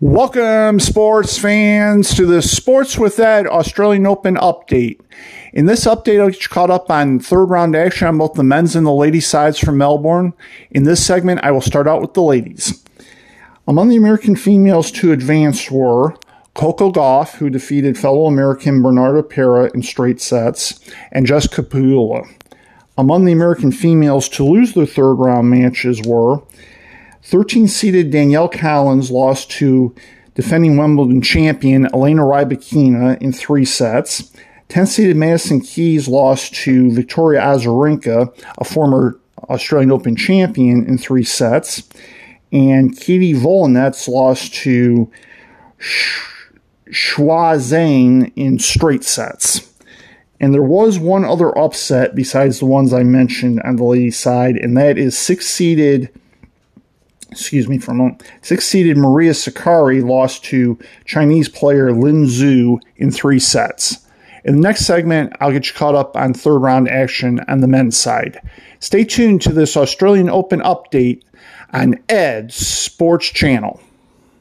Welcome, 0.00 0.78
sports 0.78 1.38
fans, 1.38 2.14
to 2.14 2.24
the 2.24 2.40
Sports 2.40 2.96
with 2.96 3.18
Ed 3.18 3.48
Australian 3.48 4.06
Open 4.06 4.36
update. 4.36 5.00
In 5.52 5.66
this 5.66 5.86
update, 5.86 6.20
I'll 6.20 6.30
get 6.30 6.40
you 6.40 6.48
caught 6.48 6.70
up 6.70 6.88
on 6.88 7.18
third 7.18 7.46
round 7.46 7.74
action 7.74 8.06
on 8.06 8.18
both 8.18 8.34
the 8.34 8.44
men's 8.44 8.76
and 8.76 8.86
the 8.86 8.92
ladies' 8.92 9.26
sides 9.26 9.58
from 9.58 9.76
Melbourne. 9.76 10.34
In 10.70 10.84
this 10.84 11.04
segment, 11.04 11.40
I 11.42 11.50
will 11.50 11.60
start 11.60 11.88
out 11.88 12.00
with 12.00 12.14
the 12.14 12.22
ladies. 12.22 12.84
Among 13.66 13.88
the 13.88 13.96
American 13.96 14.36
females 14.36 14.92
to 14.92 15.10
advance 15.10 15.68
were 15.68 16.14
Coco 16.54 16.92
Gauff, 16.92 17.34
who 17.38 17.50
defeated 17.50 17.98
fellow 17.98 18.26
American 18.26 18.80
Bernarda 18.80 19.28
Pera 19.28 19.68
in 19.74 19.82
straight 19.82 20.20
sets, 20.20 20.78
and 21.10 21.26
Jessica 21.26 21.64
Pegula. 21.64 22.24
Among 22.96 23.24
the 23.24 23.32
American 23.32 23.72
females 23.72 24.28
to 24.28 24.44
lose 24.44 24.74
their 24.74 24.86
third 24.86 25.14
round 25.14 25.50
matches 25.50 26.00
were 26.06 26.40
13 27.22 27.68
seeded 27.68 28.10
Danielle 28.10 28.48
Collins 28.48 29.10
lost 29.10 29.50
to 29.52 29.94
defending 30.34 30.76
Wimbledon 30.76 31.20
champion 31.20 31.86
Elena 31.92 32.22
Rybakina 32.22 33.20
in 33.20 33.32
three 33.32 33.64
sets. 33.64 34.32
10 34.68 34.86
seeded 34.86 35.16
Madison 35.16 35.60
Keys 35.60 36.08
lost 36.08 36.54
to 36.54 36.90
Victoria 36.92 37.40
Azarenka, 37.40 38.32
a 38.58 38.64
former 38.64 39.18
Australian 39.48 39.90
Open 39.90 40.14
champion, 40.14 40.86
in 40.86 40.98
three 40.98 41.24
sets. 41.24 41.82
And 42.52 42.96
Katie 42.98 43.34
Volynets 43.34 44.08
lost 44.08 44.54
to 44.54 45.10
Zhang 46.90 48.32
in 48.36 48.58
straight 48.58 49.04
sets. 49.04 49.72
And 50.40 50.54
there 50.54 50.62
was 50.62 50.98
one 50.98 51.24
other 51.24 51.56
upset 51.58 52.14
besides 52.14 52.60
the 52.60 52.66
ones 52.66 52.92
I 52.92 53.02
mentioned 53.02 53.60
on 53.62 53.76
the 53.76 53.84
ladies' 53.84 54.18
side, 54.18 54.56
and 54.56 54.76
that 54.76 54.96
is 54.96 55.18
six 55.18 55.46
seeded 55.46 56.10
excuse 57.30 57.68
me 57.68 57.78
for 57.78 57.92
a 57.92 57.94
moment, 57.94 58.22
six-seeded 58.42 58.96
Maria 58.96 59.32
Sakkari 59.32 60.02
lost 60.02 60.44
to 60.46 60.78
Chinese 61.04 61.48
player 61.48 61.92
Lin 61.92 62.24
Zhu 62.24 62.80
in 62.96 63.10
three 63.10 63.38
sets. 63.38 64.06
In 64.44 64.56
the 64.56 64.62
next 64.62 64.86
segment, 64.86 65.34
I'll 65.40 65.52
get 65.52 65.66
you 65.66 65.74
caught 65.74 65.94
up 65.94 66.16
on 66.16 66.32
third 66.32 66.58
round 66.58 66.88
action 66.88 67.40
on 67.48 67.60
the 67.60 67.68
men's 67.68 67.98
side. 67.98 68.40
Stay 68.80 69.04
tuned 69.04 69.42
to 69.42 69.52
this 69.52 69.76
Australian 69.76 70.30
Open 70.30 70.60
update 70.60 71.22
on 71.72 71.96
Ed's 72.08 72.54
Sports 72.54 73.28
Channel. 73.28 73.80